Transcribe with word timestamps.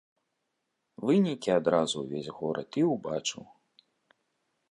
Вынікі 1.09 1.49
адразу 1.59 1.95
ўвесь 2.03 2.31
горад 2.39 2.69
і 2.81 2.85
ўбачыў. 2.93 3.43